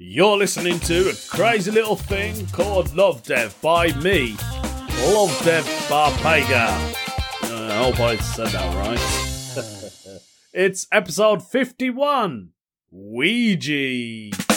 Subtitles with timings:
[0.00, 4.36] You're listening to a crazy little thing called Love Dev by me,
[5.08, 6.68] Love Dev Barpaga.
[7.42, 10.20] Uh, I hope I said that right.
[10.52, 12.50] it's episode 51
[12.92, 14.47] Ouija.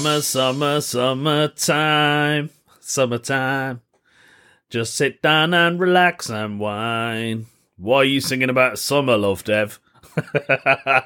[0.00, 2.48] Summer, summer, summertime,
[2.80, 3.82] summertime.
[4.70, 7.44] Just sit down and relax and whine.
[7.76, 9.78] Why are you singing about summer, love, Dev?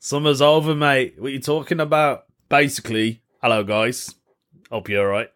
[0.00, 1.14] Summer's over, mate.
[1.16, 2.24] What are you talking about?
[2.48, 4.16] Basically, hello, guys.
[4.68, 5.30] Hope you're alright.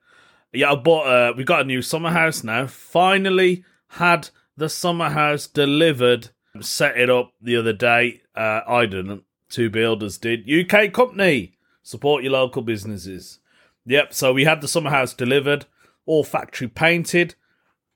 [0.52, 2.66] Yeah, I bought, uh, we got a new summer house now.
[2.66, 6.30] Finally had the summer house delivered.
[6.60, 8.22] Set it up the other day.
[8.34, 9.22] Uh, I didn't.
[9.48, 10.50] Two builders did.
[10.50, 11.55] UK company.
[11.90, 13.40] Support your local businesses.
[13.84, 15.66] Yep, so we had the summer house delivered,
[16.06, 17.34] all factory painted.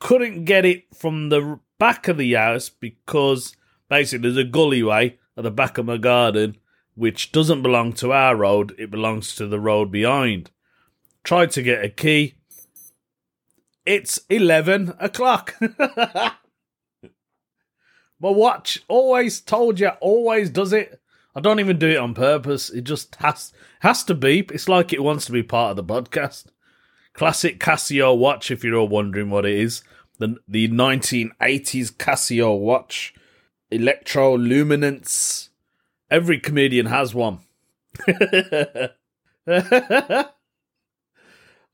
[0.01, 3.57] Couldn't get it from the back of the house because
[3.89, 6.57] basically there's a gullyway at the back of my garden
[6.97, 10.51] which doesn't belong to our road, it belongs to the road behind.
[11.23, 12.35] Tried to get a key.
[13.87, 15.55] It's 11 o'clock.
[15.61, 16.33] my
[18.19, 21.01] watch always told you, always does it.
[21.35, 22.71] I don't even do it on purpose.
[22.71, 24.53] It just has has to beep.
[24.53, 26.47] It's like it wants to be part of the podcast.
[27.13, 29.83] Classic Casio watch, if you're all wondering what it is.
[30.19, 33.15] The the 1980s Casio watch.
[33.71, 35.49] Electro Electroluminance.
[36.11, 37.41] Every comedian has one.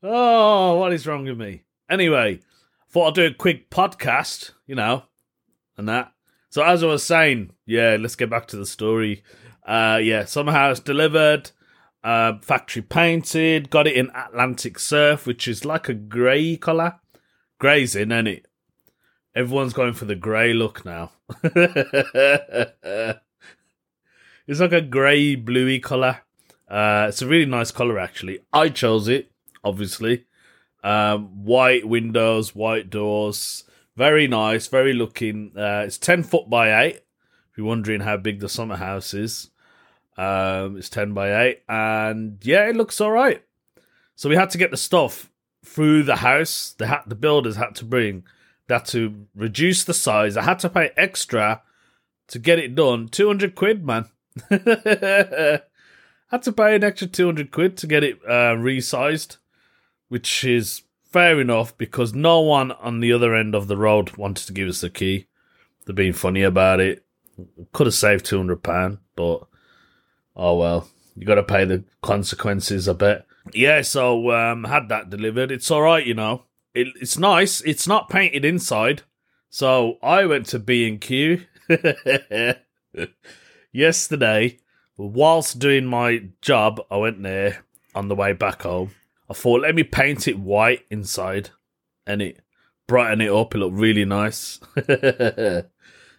[0.03, 1.63] oh, what is wrong with me?
[1.89, 2.39] Anyway,
[2.89, 5.03] thought I'd do a quick podcast, you know,
[5.77, 6.13] and that.
[6.49, 9.23] So as I was saying, yeah, let's get back to the story.
[9.65, 11.51] Uh, yeah, somehow it's delivered,
[12.03, 16.99] uh, factory painted, got it in Atlantic Surf, which is like a grey colour.
[17.59, 18.47] Grey's in, it?
[19.35, 21.11] Everyone's going for the grey look now.
[21.43, 23.19] it's
[24.59, 26.21] like a grey, bluey colour.
[26.67, 28.39] Uh, it's a really nice colour, actually.
[28.51, 29.31] I chose it,
[29.63, 30.25] obviously.
[30.83, 33.63] Um, white windows, white doors.
[33.95, 35.51] Very nice, very looking.
[35.55, 37.03] Uh, it's 10 foot by 8 if
[37.57, 39.50] you're wondering how big the summer house is.
[40.17, 43.43] Um, it's 10 by 8, and yeah, it looks all right.
[44.15, 45.31] So we had to get the stuff
[45.65, 46.75] through the house.
[46.77, 48.23] The, ha- the builders had to bring
[48.67, 50.37] that to reduce the size.
[50.37, 51.61] I had to pay extra
[52.27, 53.07] to get it done.
[53.07, 54.05] 200 quid, man.
[54.49, 59.37] had to pay an extra 200 quid to get it uh, resized,
[60.07, 64.47] which is fair enough because no one on the other end of the road wanted
[64.47, 65.27] to give us the key.
[65.85, 67.05] They're being funny about it.
[67.73, 69.43] Could have saved two hundred pound, but
[70.35, 70.87] oh well.
[71.15, 73.25] You got to pay the consequences a bit.
[73.53, 75.51] Yeah, so um, had that delivered.
[75.51, 76.45] It's all right, you know.
[76.73, 77.61] It, it's nice.
[77.61, 79.03] It's not painted inside,
[79.49, 81.41] so I went to B and Q
[83.71, 84.59] yesterday.
[84.97, 87.65] Whilst doing my job, I went there
[87.95, 88.91] on the way back home.
[89.29, 91.49] I thought, let me paint it white inside,
[92.05, 92.41] and it
[92.87, 93.55] brighten it up.
[93.55, 94.59] It looked really nice.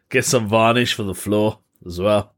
[0.09, 2.32] Get some varnish for the floor as well.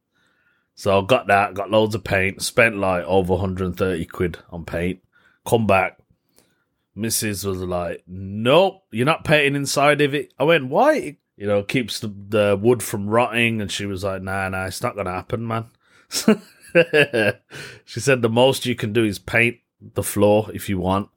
[0.75, 5.01] So I got that, got loads of paint, spent like over 130 quid on paint.
[5.47, 5.99] Come back.
[6.97, 7.45] Mrs.
[7.45, 10.33] was like, Nope, you're not painting inside of it.
[10.39, 11.17] I went, Why?
[11.37, 13.61] You know, keeps the, the wood from rotting.
[13.61, 15.67] And she was like, Nah, nah, it's not going to happen, man.
[17.84, 19.59] she said, The most you can do is paint
[19.95, 21.09] the floor if you want.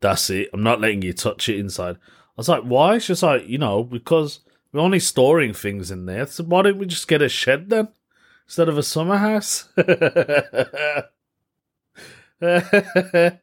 [0.00, 0.50] That's it.
[0.52, 1.96] I'm not letting you touch it inside.
[1.96, 2.98] I was like, Why?
[2.98, 4.40] She's like, You know, because
[4.72, 6.26] we're only storing things in there.
[6.26, 7.88] So why don't we just get a shed then?
[8.46, 9.68] Instead of a summer house?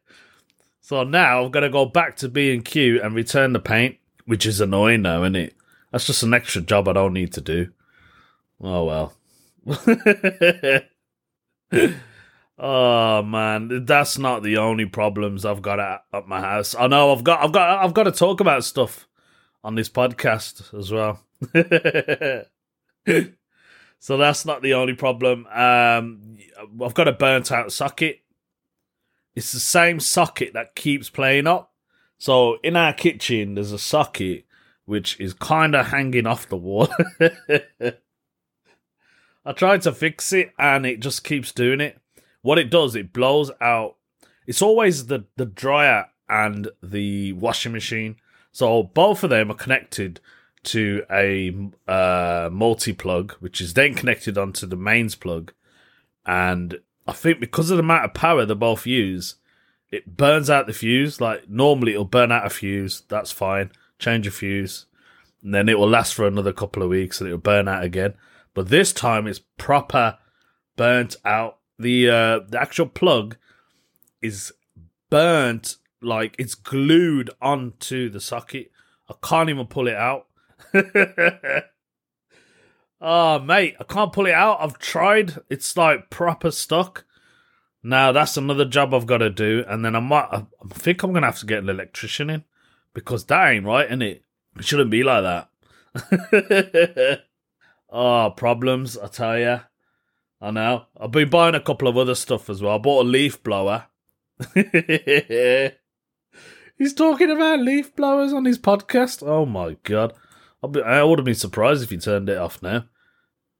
[0.80, 4.60] so now I've got to go back to B&Q and return the paint, which is
[4.60, 5.54] annoying now, isn't it?
[5.92, 7.70] That's just an extra job I don't need to do.
[8.60, 9.12] Oh well.
[12.58, 16.74] oh man, that's not the only problems I've got at, at my house.
[16.74, 19.06] I know I've got I've got I've got to talk about stuff
[19.62, 21.20] on this podcast as well.
[24.04, 25.46] so that's not the only problem.
[25.46, 26.36] Um,
[26.84, 28.20] I've got a burnt out socket.
[29.34, 31.72] It's the same socket that keeps playing up.
[32.18, 34.44] So in our kitchen, there's a socket
[34.84, 36.90] which is kind of hanging off the wall.
[39.46, 41.98] I tried to fix it and it just keeps doing it.
[42.42, 43.96] What it does, it blows out.
[44.46, 48.16] It's always the, the dryer and the washing machine.
[48.52, 50.20] So both of them are connected
[50.64, 51.54] to a
[51.86, 55.52] uh, multi plug, which is then connected onto the mains plug.
[56.26, 59.36] and I think because of the amount of power they both use,
[59.90, 61.20] it burns out the fuse.
[61.20, 63.02] Like normally, it'll burn out a fuse.
[63.08, 63.70] That's fine.
[63.98, 64.86] Change a fuse,
[65.42, 68.14] and then it will last for another couple of weeks, and it'll burn out again.
[68.54, 70.18] But this time, it's proper
[70.76, 71.58] burnt out.
[71.78, 73.36] The uh, the actual plug
[74.22, 74.52] is
[75.10, 78.70] burnt like it's glued onto the socket.
[79.08, 80.26] I can't even pull it out.
[83.00, 84.58] Oh, mate, I can't pull it out.
[84.60, 85.38] I've tried.
[85.48, 87.04] It's like proper stuck.
[87.82, 90.28] Now that's another job I've got to do, and then I might.
[90.32, 92.44] I think I'm gonna have to get an electrician in
[92.94, 94.24] because that ain't right, and it?
[94.60, 97.20] Shouldn't be like that.
[97.90, 98.96] oh, problems!
[98.96, 99.60] I tell you.
[100.40, 100.86] I know.
[100.98, 102.74] I've been buying a couple of other stuff as well.
[102.74, 103.86] I bought a leaf blower.
[104.54, 105.72] He's
[106.94, 109.26] talking about leaf blowers on his podcast.
[109.26, 110.12] Oh my god!
[110.64, 112.84] I would have been surprised if you turned it off now.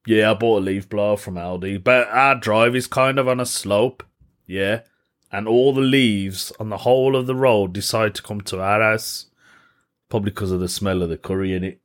[0.06, 3.40] Yeah, I bought a leaf blower from Aldi, but our drive is kind of on
[3.40, 4.02] a slope.
[4.46, 4.82] Yeah,
[5.32, 8.82] and all the leaves on the whole of the road decide to come to our
[8.82, 9.26] house,
[10.08, 11.80] probably because of the smell of the curry in it.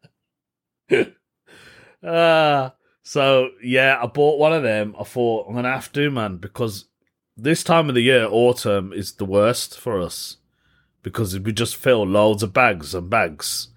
[2.06, 2.70] Ah, uh,
[3.02, 4.94] so yeah, I bought one of them.
[5.00, 6.84] I thought I'm gonna have to, man, because
[7.34, 10.36] this time of the year, autumn is the worst for us
[11.04, 13.68] because we just fill loads of bags and bags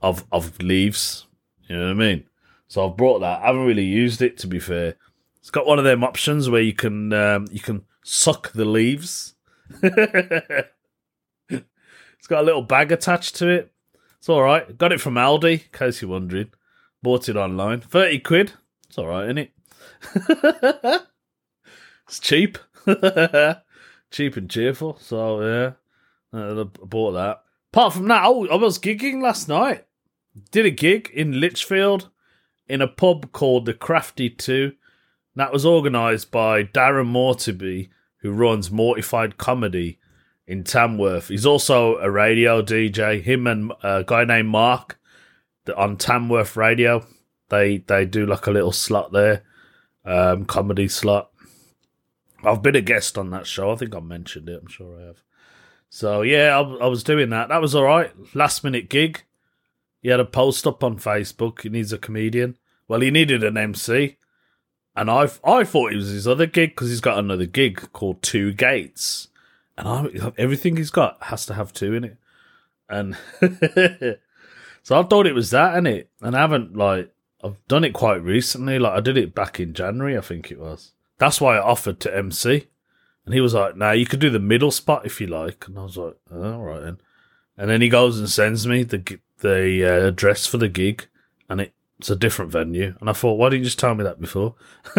[0.00, 1.26] of of leaves.
[1.68, 2.24] You know what I mean?
[2.68, 3.42] So I've brought that.
[3.42, 4.94] I haven't really used it to be fair.
[5.40, 9.34] It's got one of them options where you can um, you can suck the leaves.
[9.82, 10.68] it's
[12.28, 13.72] got a little bag attached to it.
[14.18, 14.78] It's all right.
[14.78, 16.50] Got it from Aldi, in case you're wondering.
[17.02, 18.52] Bought it online, thirty quid.
[18.88, 19.52] It's all right, isn't it?
[22.06, 22.58] it's cheap.
[24.12, 24.98] Cheap and cheerful.
[25.00, 25.72] So yeah,
[26.36, 27.42] I bought that.
[27.72, 29.84] Apart from that, oh, I was gigging last night.
[30.50, 32.10] Did a gig in Lichfield
[32.68, 34.72] in a pub called the Crafty Two.
[35.34, 39.98] That was organised by Darren Mortiby, who runs Mortified Comedy
[40.46, 41.28] in Tamworth.
[41.28, 43.22] He's also a radio DJ.
[43.22, 44.98] Him and a guy named Mark
[45.76, 47.06] on Tamworth Radio.
[47.48, 49.42] They they do like a little slot there,
[50.04, 51.30] um, comedy slot.
[52.44, 53.72] I've been a guest on that show.
[53.72, 54.60] I think I mentioned it.
[54.60, 55.22] I'm sure I have.
[55.96, 57.48] So yeah, I, I was doing that.
[57.48, 58.12] That was all right.
[58.34, 59.22] Last minute gig.
[60.02, 61.62] He had a post up on Facebook.
[61.62, 62.58] He needs a comedian.
[62.86, 64.18] Well, he needed an MC,
[64.94, 68.20] and I I thought it was his other gig because he's got another gig called
[68.20, 69.28] Two Gates,
[69.78, 72.18] and I everything he's got has to have two in it,
[72.90, 73.16] and
[74.82, 77.10] so I thought it was that in it, and I haven't like
[77.42, 78.78] I've done it quite recently.
[78.78, 80.92] Like I did it back in January, I think it was.
[81.16, 82.66] That's why I offered to MC.
[83.26, 85.66] And he was like, nah, you could do the middle spot if you like.
[85.66, 86.98] And I was like, oh, all right then.
[87.58, 91.08] And then he goes and sends me the the uh, address for the gig,
[91.48, 92.94] and it's a different venue.
[93.00, 94.54] And I thought, why didn't you just tell me that before?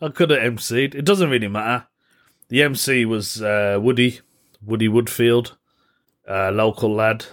[0.00, 0.94] I could have MC'd.
[0.94, 1.86] It doesn't really matter.
[2.48, 4.20] The MC was uh, Woody,
[4.64, 5.52] Woody Woodfield,
[6.28, 7.26] uh, local lad.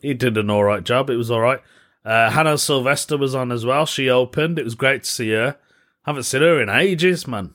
[0.00, 1.10] He did an all right job.
[1.10, 1.60] It was all right.
[2.04, 3.86] Uh, Hannah Sylvester was on as well.
[3.86, 4.58] She opened.
[4.58, 5.56] It was great to see her.
[6.04, 7.54] Haven't seen her in ages, man.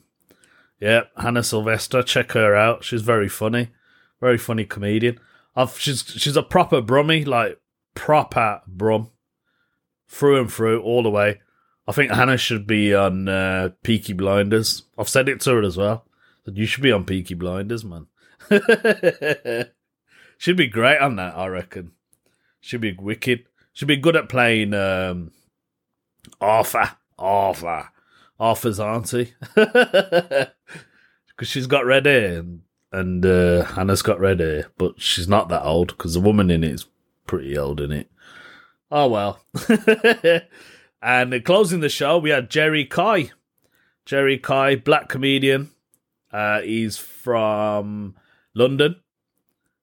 [0.80, 2.84] Yeah, Hannah Sylvester, check her out.
[2.84, 3.70] She's very funny,
[4.20, 5.18] very funny comedian.
[5.56, 7.60] I've, she's she's a proper brummy, like
[7.94, 9.10] proper brum,
[10.06, 11.40] through and through, all the way.
[11.88, 14.82] I think Hannah should be on uh, Peaky Blinders.
[14.96, 16.04] I've said it to her as well.
[16.44, 18.06] That you should be on Peaky Blinders, man.
[20.38, 21.92] She'd be great on that, I reckon.
[22.60, 23.44] She'd be wicked.
[23.72, 25.32] She'd be good at playing um,
[26.40, 26.92] Arthur.
[27.18, 27.88] Arthur.
[28.38, 30.48] Arthur's auntie because
[31.42, 35.64] she's got red hair and, and uh, Hannah's got red hair, but she's not that
[35.64, 36.86] old because the woman in it is
[37.26, 38.10] pretty old in it.
[38.90, 39.40] Oh well.
[41.02, 43.30] and closing the show, we had Jerry Kai.
[44.04, 45.70] Jerry Kai, black comedian.
[46.32, 48.14] Uh, he's from
[48.54, 48.96] London.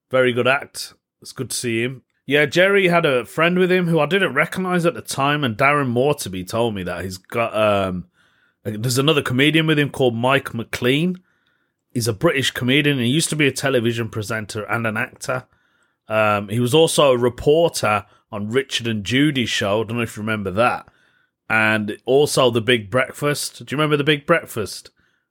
[0.09, 0.93] Very good act.
[1.21, 2.03] It's good to see him.
[2.27, 5.55] Yeah, Jerry had a friend with him who I didn't recognize at the time, and
[5.55, 8.07] Darren Mortiby told me that he's got um,
[8.65, 11.17] there's another comedian with him called Mike McClean.
[11.93, 12.99] He's a British comedian.
[12.99, 15.45] He used to be a television presenter and an actor.
[16.07, 19.81] Um, he was also a reporter on Richard and Judy's show.
[19.81, 20.87] I don't know if you remember that.
[21.47, 23.63] And also The Big Breakfast.
[23.63, 24.89] Do you remember The Big Breakfast?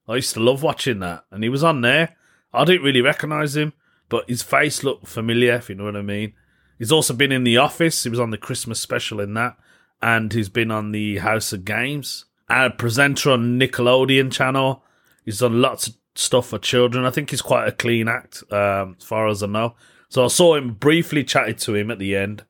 [0.09, 1.25] I used to love watching that.
[1.31, 2.17] And he was on there.
[2.53, 3.73] I didn't really recognise him,
[4.09, 6.35] but his face looked familiar, if you know what I mean.
[6.79, 8.05] He's also been in The Office.
[8.05, 9.57] He was on the Christmas special in that.
[10.01, 14.83] And he's been on the House of Games a presenter on Nickelodeon channel.
[15.25, 17.05] He's done lots of stuff for children.
[17.05, 19.75] I think he's quite a clean act, um, as far as I know.
[20.09, 22.45] So I saw him briefly chatted to him at the end,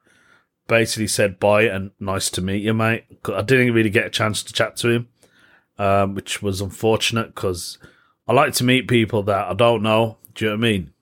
[0.66, 3.04] basically said bye and nice to meet you, mate.
[3.26, 5.08] I didn't really get a chance to chat to him,
[5.78, 7.78] um, which was unfortunate because
[8.28, 10.18] I like to meet people that I don't know.
[10.34, 10.92] Do you know what I mean?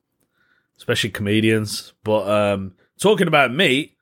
[0.76, 1.94] Especially comedians.
[2.04, 3.96] But um, talking about me,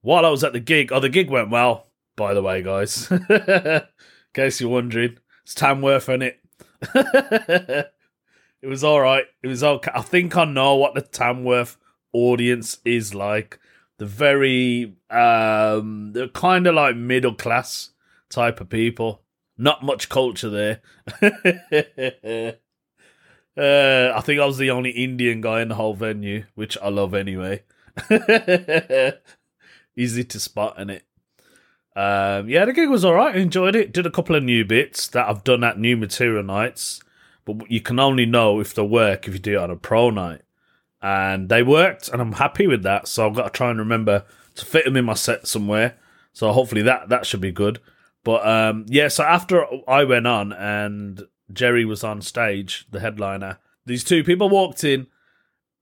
[0.00, 1.85] while I was at the gig, oh, the gig went well,
[2.16, 3.10] by the way, guys.
[3.30, 3.82] In
[4.34, 6.40] case you're wondering, it's Tamworth, in it?
[8.62, 9.24] it was all right.
[9.42, 9.90] It was okay.
[9.94, 11.76] I think I know what the Tamworth
[12.12, 13.58] audience is like.
[13.98, 17.90] The very, um, kind of like middle class
[18.28, 19.22] type of people.
[19.56, 20.82] Not much culture there.
[23.56, 26.88] uh, I think I was the only Indian guy in the whole venue, which I
[26.88, 27.62] love anyway.
[29.96, 31.04] Easy to spot in it.
[31.96, 33.34] Um, yeah, the gig was alright.
[33.34, 33.90] I enjoyed it.
[33.92, 37.02] Did a couple of new bits that I've done at new material nights,
[37.46, 40.10] but you can only know if they work if you do it on a pro
[40.10, 40.42] night.
[41.00, 43.08] And they worked, and I'm happy with that.
[43.08, 44.24] So I've got to try and remember
[44.56, 45.96] to fit them in my set somewhere.
[46.34, 47.80] So hopefully that that should be good.
[48.24, 53.58] But um, yeah, so after I went on and Jerry was on stage, the headliner,
[53.86, 55.06] these two people walked in,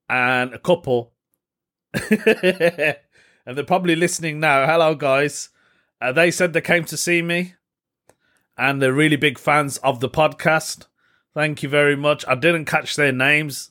[0.09, 1.15] and a couple,
[2.11, 2.97] and
[3.47, 4.67] they're probably listening now.
[4.67, 5.49] Hello, guys.
[6.05, 7.55] Uh, they said they came to see me
[8.59, 10.87] and they're really big fans of the podcast.
[11.33, 12.27] Thank you very much.
[12.29, 13.71] I didn't catch their names.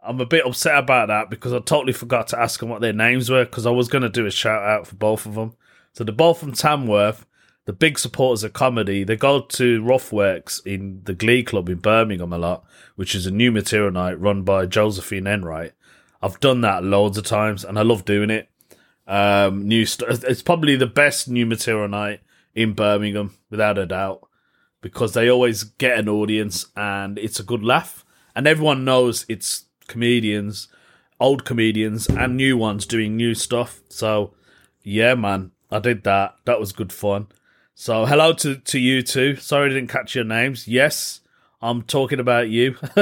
[0.00, 2.92] I'm a bit upset about that because I totally forgot to ask them what their
[2.92, 5.54] names were because I was going to do a shout out for both of them.
[5.94, 7.26] So they're both from Tamworth,
[7.64, 9.02] the big supporters of comedy.
[9.02, 12.64] They go to Roughworks in the Glee Club in Birmingham a lot,
[12.94, 15.72] which is a new material night run by Josephine Enright.
[16.22, 18.48] I've done that loads of times and I love doing it.
[19.06, 22.20] Um, new st- it's probably the best new material night
[22.54, 24.26] in Birmingham, without a doubt,
[24.80, 29.66] because they always get an audience and it's a good laugh, and everyone knows it's
[29.88, 30.68] comedians,
[31.20, 33.80] old comedians and new ones doing new stuff.
[33.88, 34.34] So,
[34.82, 36.36] yeah, man, I did that.
[36.44, 37.26] That was good fun.
[37.74, 39.36] So, hello to to you too.
[39.36, 40.68] Sorry I didn't catch your names.
[40.68, 41.20] Yes,
[41.60, 42.74] I'm talking about you.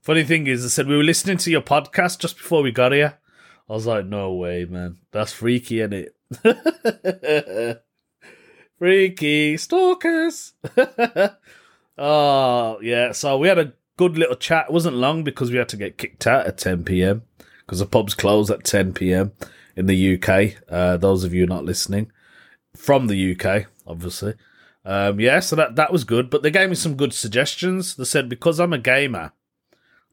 [0.00, 2.92] Funny thing is, I said we were listening to your podcast just before we got
[2.92, 3.18] here
[3.68, 4.98] I was like, no way, man.
[5.10, 6.10] That's freaky, isn't
[6.42, 7.82] it?
[8.78, 10.52] freaky stalkers.
[11.98, 13.12] oh, yeah.
[13.12, 14.66] So we had a good little chat.
[14.68, 17.22] It wasn't long because we had to get kicked out at 10 p.m.
[17.60, 19.32] because the pubs close at 10 p.m.
[19.74, 20.62] in the UK.
[20.68, 22.12] Uh, those of you not listening
[22.76, 24.34] from the UK, obviously.
[24.84, 26.30] Um, yeah, so that, that was good.
[26.30, 27.96] But they gave me some good suggestions.
[27.96, 29.32] They said because I'm a gamer,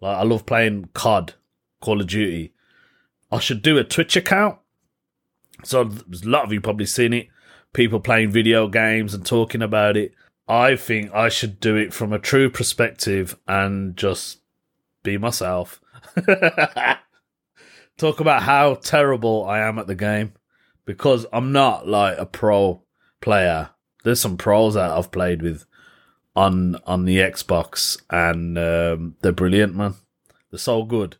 [0.01, 1.33] like I love playing COD,
[1.79, 2.53] Call of Duty.
[3.33, 4.59] I should do a Twitch account.
[5.63, 5.89] So a
[6.23, 7.29] lot of you probably seen it.
[7.73, 10.13] People playing video games and talking about it.
[10.47, 14.41] I think I should do it from a true perspective and just
[15.01, 15.81] be myself.
[17.97, 20.33] Talk about how terrible I am at the game
[20.85, 22.83] because I'm not like a pro
[23.19, 23.71] player.
[24.03, 25.65] There's some pros that I've played with
[26.35, 29.95] on on the Xbox and um, they're brilliant, man.
[30.51, 31.17] They're so good.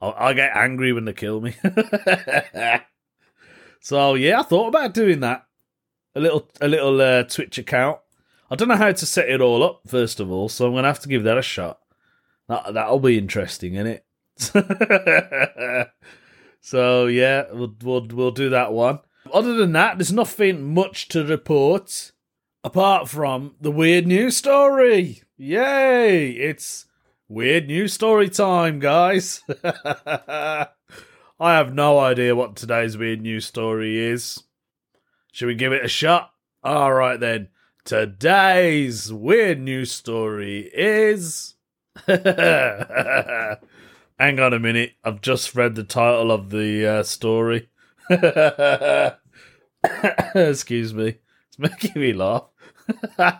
[0.00, 1.54] I'll, I'll get angry when they kill me.
[3.80, 5.46] so yeah, I thought about doing that.
[6.14, 7.98] A little, a little uh, Twitch account.
[8.50, 10.88] I don't know how to set it all up first of all, so I'm gonna
[10.88, 11.80] have to give that a shot.
[12.48, 14.04] That that'll be interesting, isn't it?
[16.60, 19.00] so yeah, we'll, we'll we'll do that one.
[19.32, 22.12] Other than that, there's nothing much to report
[22.62, 25.22] apart from the weird news story.
[25.36, 26.30] Yay!
[26.30, 26.85] It's
[27.28, 29.42] Weird news story time, guys.
[29.64, 30.68] I
[31.40, 34.44] have no idea what today's weird news story is.
[35.32, 36.30] Should we give it a shot?
[36.62, 37.48] All right then.
[37.84, 41.56] Today's weird news story is.
[42.06, 42.20] Hang
[44.20, 44.92] on a minute.
[45.02, 47.70] I've just read the title of the uh, story.
[50.32, 51.18] Excuse me.
[51.48, 52.44] It's making me laugh.
[53.18, 53.32] oh,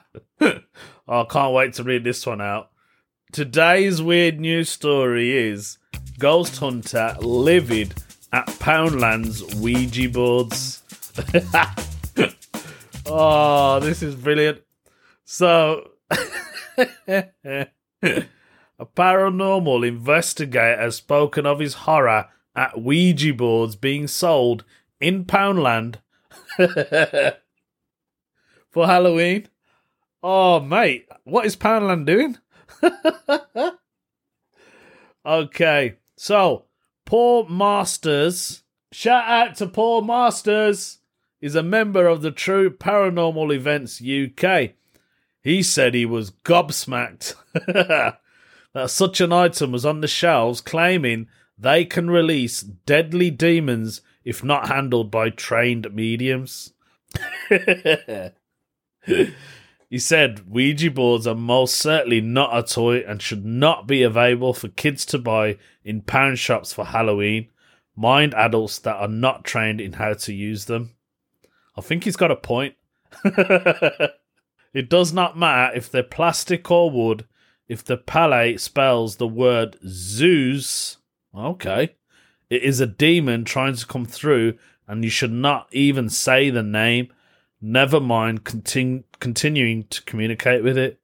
[1.06, 2.70] I can't wait to read this one out.
[3.32, 5.78] Today's weird news story is
[6.18, 7.92] Ghost Hunter livid
[8.32, 10.82] at Poundland's Ouija boards.
[13.06, 14.62] oh, this is brilliant.
[15.24, 15.90] So,
[17.08, 17.66] a
[18.80, 24.64] paranormal investigator has spoken of his horror at Ouija boards being sold
[25.00, 25.96] in Poundland
[28.70, 29.48] for Halloween.
[30.22, 32.38] Oh, mate, what is Poundland doing?
[35.26, 36.64] okay, so
[37.04, 40.98] Paul Masters, shout out to Paul Masters,
[41.40, 44.72] is a member of the True Paranormal Events UK.
[45.42, 47.34] He said he was gobsmacked
[48.74, 54.42] that such an item was on the shelves, claiming they can release deadly demons if
[54.42, 56.72] not handled by trained mediums.
[59.88, 64.52] he said Ouija boards are most certainly not a toy and should not be available
[64.52, 67.48] for kids to buy in pound shops for Halloween.
[67.94, 70.96] Mind adults that are not trained in how to use them.
[71.76, 72.74] I think he's got a point.
[73.24, 77.24] it does not matter if they're plastic or wood,
[77.68, 80.98] if the palette spells the word Zeus.
[81.34, 81.94] Okay.
[82.50, 86.62] It is a demon trying to come through, and you should not even say the
[86.62, 87.12] name.
[87.60, 91.00] Never mind continu- continuing to communicate with it.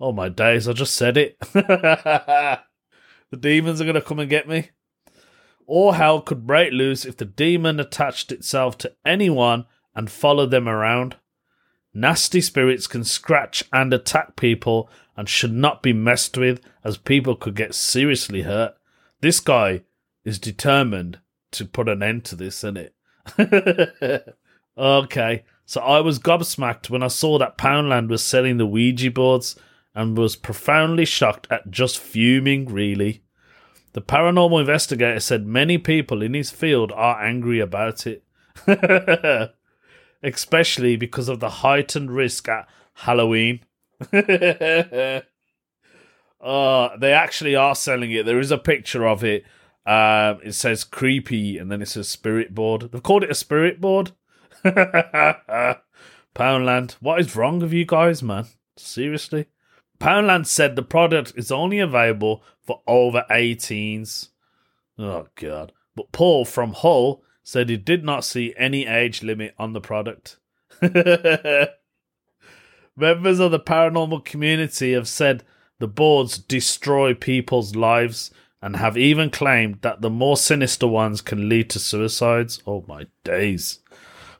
[0.00, 1.38] Oh my days, I just said it.
[1.52, 2.60] the
[3.38, 4.70] demons are going to come and get me.
[5.66, 10.68] All hell could break loose if the demon attached itself to anyone and followed them
[10.68, 11.16] around.
[11.92, 17.34] Nasty spirits can scratch and attack people and should not be messed with, as people
[17.34, 18.76] could get seriously hurt.
[19.20, 19.82] This guy
[20.24, 21.18] is determined
[21.50, 24.34] to put an end to this, isn't it?
[24.78, 29.54] okay, so I was gobsmacked when I saw that Poundland was selling the Ouija boards
[29.94, 33.22] and was profoundly shocked at just fuming, really.
[33.92, 38.24] The paranormal investigator said many people in his field are angry about it,
[40.22, 43.60] especially because of the heightened risk at Halloween.
[46.40, 48.24] oh, they actually are selling it.
[48.24, 49.44] There is a picture of it
[49.88, 52.90] um, it says creepy, and then it says spirit board.
[52.92, 54.12] They've called it a spirit board.
[56.34, 58.46] Poundland, what is wrong with you guys, man?
[58.76, 59.46] Seriously?
[59.98, 64.28] Poundland said the product is only available for over 18s.
[64.98, 65.72] Oh, God.
[65.96, 70.38] But Paul from Hull said he did not see any age limit on the product.
[72.96, 75.44] Members of the paranormal community have said
[75.78, 81.48] the boards destroy people's lives and have even claimed that the more sinister ones can
[81.48, 82.60] lead to suicides.
[82.66, 83.80] Oh my days.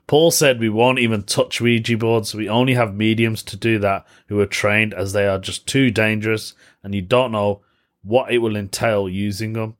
[0.09, 2.33] Paul said we won't even touch Ouija boards.
[2.33, 5.91] We only have mediums to do that who are trained as they are just too
[5.91, 7.61] dangerous and you don't know
[8.01, 9.77] what it will entail using them.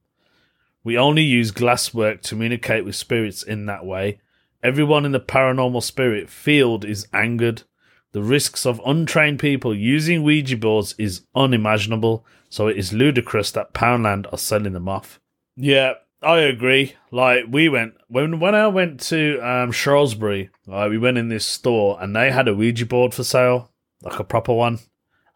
[0.84, 4.20] We only use glasswork to communicate with spirits in that way.
[4.62, 7.64] Everyone in the paranormal spirit field is angered.
[8.12, 13.74] The risks of untrained people using Ouija boards is unimaginable so it is ludicrous that
[13.74, 15.20] Poundland are selling them off.
[15.56, 16.96] Yeah, I agree.
[17.12, 21.46] Like we went when when I went to um, Shrewsbury, like, we went in this
[21.46, 24.80] store and they had a Ouija board for sale, like a proper one,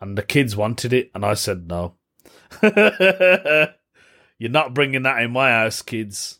[0.01, 1.95] and the kids wanted it, and I said no.
[2.61, 6.39] You're not bringing that in my house, kids.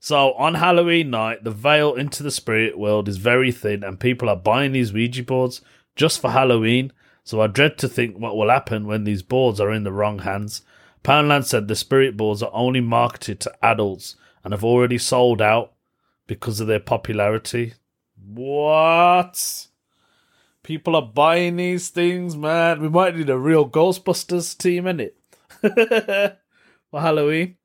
[0.00, 4.28] So on Halloween night, the veil into the spirit world is very thin, and people
[4.28, 5.60] are buying these Ouija boards
[5.96, 6.92] just for Halloween
[7.28, 10.20] so I dread to think what will happen when these boards are in the wrong
[10.20, 10.62] hands.
[11.08, 15.72] Poundland said the spirit boards are only marketed to adults and have already sold out
[16.26, 17.72] because of their popularity.
[18.22, 19.68] What?
[20.62, 22.82] People are buying these things, man.
[22.82, 25.16] We might need a real Ghostbusters team in it.
[26.90, 27.56] for Halloween.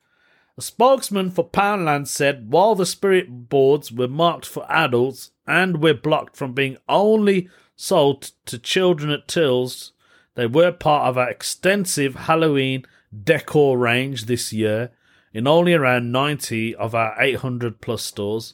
[0.57, 5.93] A spokesman for Poundland said while the spirit boards were marked for adults and were
[5.93, 9.91] blocked from being only sold to children at Tills.
[10.35, 12.85] They were part of our extensive Halloween
[13.23, 14.91] decor range this year
[15.33, 18.53] in only around 90 of our 800 plus stores.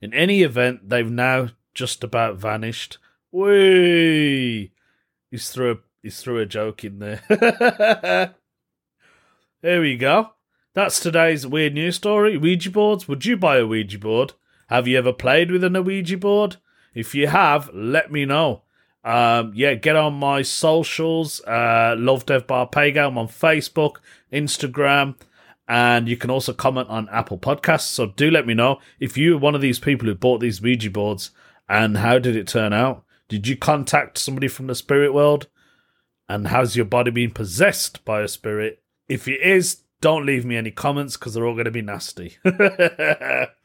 [0.00, 2.98] In any event, they've now just about vanished.
[3.30, 4.72] Whee!
[5.30, 7.22] He's threw a, he's threw a joke in there.
[9.62, 10.30] there we go.
[10.74, 12.36] That's today's weird news story.
[12.36, 13.06] Ouija boards.
[13.06, 14.32] Would you buy a Ouija board?
[14.68, 16.56] Have you ever played with an Ouija board?
[16.94, 18.62] If you have, let me know.
[19.04, 21.40] Um, yeah, get on my socials.
[21.42, 23.08] Uh, Love Dev Bar Paygo.
[23.08, 23.96] I'm on Facebook,
[24.32, 25.16] Instagram,
[25.68, 27.82] and you can also comment on Apple Podcasts.
[27.82, 30.90] So do let me know if you're one of these people who bought these Ouija
[30.90, 31.30] boards
[31.68, 33.04] and how did it turn out?
[33.28, 35.48] Did you contact somebody from the spirit world?
[36.28, 38.82] And has your body been possessed by a spirit?
[39.08, 42.36] If it is, don't leave me any comments because they're all going to be nasty.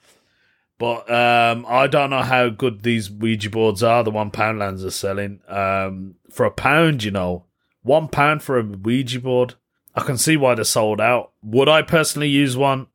[0.80, 4.02] But um, I don't know how good these Ouija boards are.
[4.02, 7.04] The one pound lands are selling um, for a pound.
[7.04, 7.44] You know,
[7.84, 9.56] one pound for a Ouija board.
[9.94, 11.34] I can see why they're sold out.
[11.44, 12.88] Would I personally use one?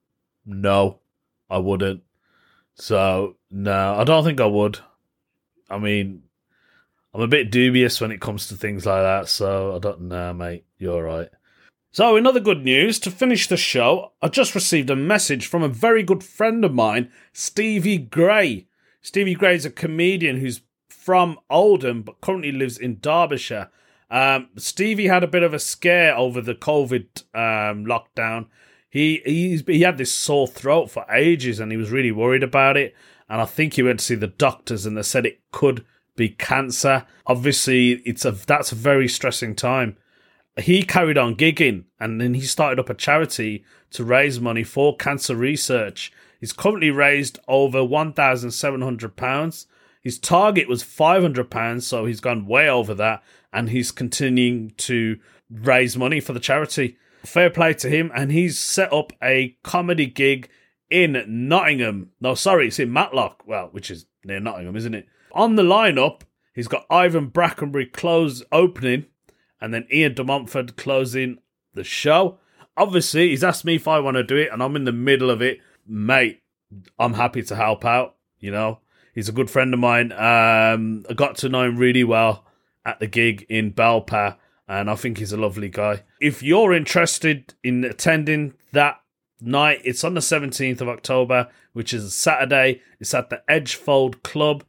[0.46, 1.00] No,
[1.50, 2.02] I wouldn't.
[2.74, 4.78] So no, I don't think I would.
[5.68, 6.22] I mean,
[7.12, 9.28] I'm a bit dubious when it comes to things like that.
[9.28, 10.64] So I don't know, mate.
[10.78, 11.28] You're right.
[11.94, 15.62] So, in other good news, to finish the show, I just received a message from
[15.62, 18.66] a very good friend of mine, Stevie Gray.
[19.00, 23.70] Stevie Gray is a comedian who's from Oldham but currently lives in Derbyshire.
[24.10, 28.46] Um, Stevie had a bit of a scare over the COVID um, lockdown.
[28.90, 32.76] He he he had this sore throat for ages, and he was really worried about
[32.76, 32.92] it.
[33.28, 35.84] And I think he went to see the doctors, and they said it could
[36.16, 37.06] be cancer.
[37.24, 39.96] Obviously, it's a that's a very stressing time.
[40.56, 44.96] He carried on gigging, and then he started up a charity to raise money for
[44.96, 46.12] cancer research.
[46.40, 49.66] He's currently raised over one thousand seven hundred pounds.
[50.00, 54.72] His target was five hundred pounds, so he's gone way over that, and he's continuing
[54.78, 55.18] to
[55.50, 56.98] raise money for the charity.
[57.24, 60.48] Fair play to him, and he's set up a comedy gig
[60.90, 62.10] in Nottingham.
[62.20, 63.42] No, sorry, it's in Matlock.
[63.46, 65.08] Well, which is near Nottingham, isn't it?
[65.32, 66.20] On the lineup,
[66.54, 69.06] he's got Ivan Brackenbury close opening,
[69.60, 71.38] and then Ian D Montfort closing
[71.74, 72.38] the show.
[72.76, 75.30] Obviously, he's asked me if I want to do it, and I'm in the middle
[75.30, 76.42] of it, mate.
[76.98, 78.16] I'm happy to help out.
[78.40, 78.80] You know,
[79.14, 80.12] he's a good friend of mine.
[80.12, 82.44] Um, I got to know him really well
[82.84, 84.36] at the gig in Belper,
[84.68, 86.02] and I think he's a lovely guy.
[86.20, 89.00] If you're interested in attending that
[89.40, 92.82] night, it's on the 17th of October, which is a Saturday.
[93.00, 94.64] It's at the Edgefold Club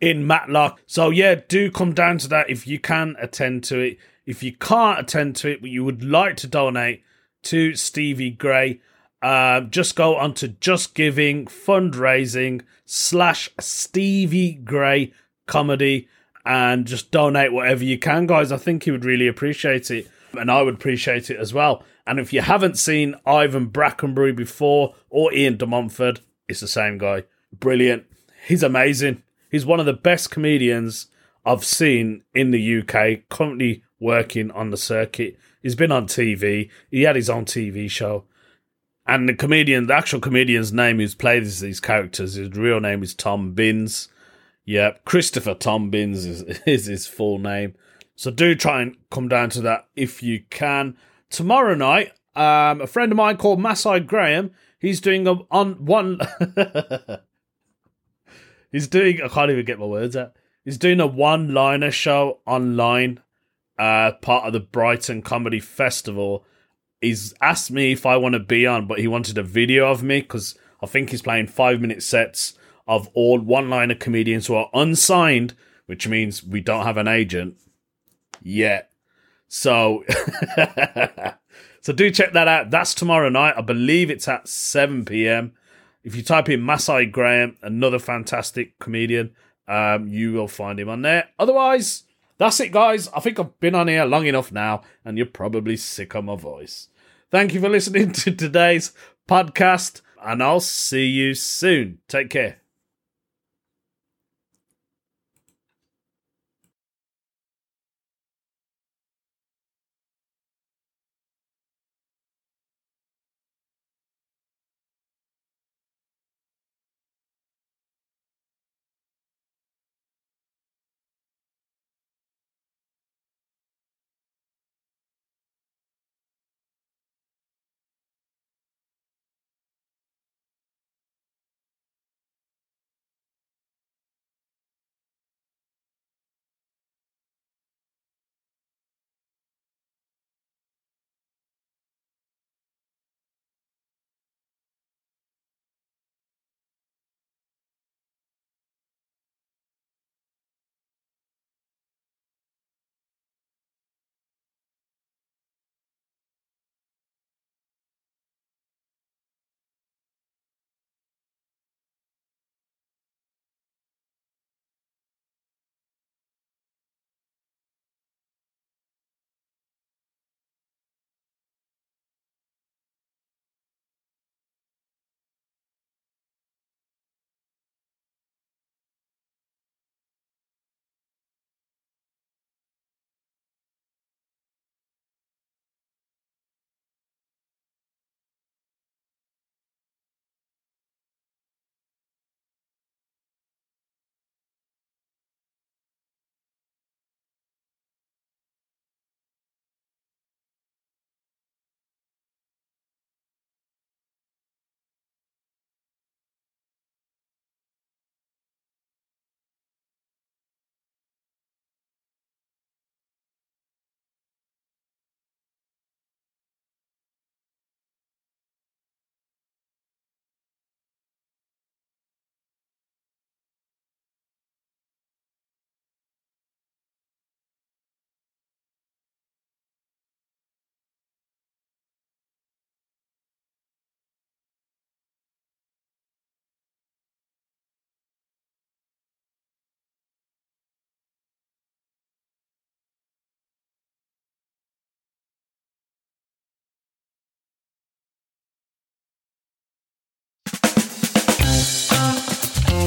[0.00, 0.80] in Matlock.
[0.86, 3.98] So, yeah, do come down to that if you can attend to it.
[4.28, 7.02] If you can't attend to it, but you would like to donate
[7.44, 8.78] to Stevie Gray,
[9.22, 15.14] uh, just go onto Just Giving fundraising slash Stevie Gray
[15.46, 16.08] comedy
[16.44, 18.52] and just donate whatever you can, guys.
[18.52, 21.82] I think he would really appreciate it, and I would appreciate it as well.
[22.06, 26.98] And if you haven't seen Ivan Brackenbury before or Ian D Montfort, it's the same
[26.98, 27.24] guy.
[27.50, 28.04] Brilliant.
[28.46, 29.22] He's amazing.
[29.50, 31.06] He's one of the best comedians
[31.46, 35.36] I've seen in the UK, currently working on the circuit.
[35.62, 36.70] He's been on TV.
[36.90, 38.24] He had his own TV show.
[39.06, 43.14] And the comedian, the actual comedian's name who's played these characters, his real name is
[43.14, 44.08] Tom Binns.
[44.66, 47.74] Yeah, Christopher Tom Binns is, is his full name.
[48.16, 50.96] So do try and come down to that if you can.
[51.30, 56.20] Tomorrow night, um, a friend of mine called Masai Graham, he's doing a on one.
[58.72, 59.22] he's doing.
[59.22, 60.34] I can't even get my words out.
[60.64, 63.20] He's doing a one-liner show online,
[63.78, 66.44] uh, part of the Brighton Comedy Festival.
[67.00, 70.02] He's asked me if I want to be on, but he wanted a video of
[70.02, 74.70] me because I think he's playing five-minute sets of all one liner comedians who are
[74.72, 75.54] unsigned,
[75.86, 77.56] which means we don't have an agent
[78.42, 78.90] yet.
[79.46, 80.04] So,
[81.80, 82.70] so do check that out.
[82.70, 83.54] That's tomorrow night.
[83.56, 85.52] I believe it's at 7 p.m.
[86.02, 89.34] If you type in Masai Graham, another fantastic comedian,
[89.66, 91.28] um, you will find him on there.
[91.38, 92.04] Otherwise,
[92.38, 93.08] that's it, guys.
[93.08, 96.36] I think I've been on here long enough now, and you're probably sick of my
[96.36, 96.88] voice.
[97.30, 98.92] Thank you for listening to today's
[99.28, 101.98] podcast, and I'll see you soon.
[102.08, 102.58] Take care.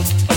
[0.03, 0.30] Oh.